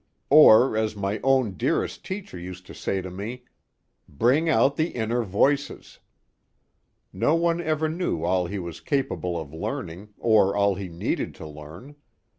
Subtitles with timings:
[0.31, 3.43] Or as my own dearest teacher used to say to me:
[4.09, 5.99] "Bring out the inner voices."
[7.13, 11.45] No one ever knew all he was capable of learning, or all he needed to
[11.47, 11.97] learn.